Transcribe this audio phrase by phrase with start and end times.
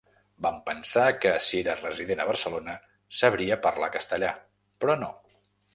[0.45, 2.77] Vam pensar que, si era resident a Barcelona,
[3.19, 4.35] sabria parlar castellà,
[4.83, 5.17] però no.